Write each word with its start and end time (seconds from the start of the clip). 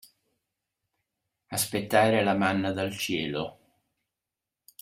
Aspettare 1.49 2.23
la 2.23 2.33
manna 2.33 2.71
del 2.73 2.97
cielo. 2.97 3.59